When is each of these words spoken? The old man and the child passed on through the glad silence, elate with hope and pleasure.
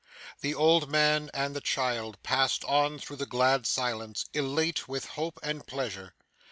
The 0.39 0.55
old 0.55 0.89
man 0.89 1.29
and 1.31 1.55
the 1.55 1.61
child 1.61 2.17
passed 2.23 2.63
on 2.65 2.97
through 2.97 3.17
the 3.17 3.27
glad 3.27 3.67
silence, 3.67 4.25
elate 4.33 4.87
with 4.87 5.05
hope 5.13 5.39
and 5.43 5.63
pleasure. 5.67 6.15